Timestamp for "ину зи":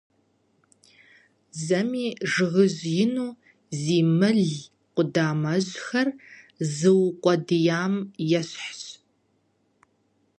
3.03-3.97